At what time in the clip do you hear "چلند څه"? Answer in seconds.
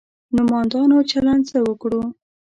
1.11-1.57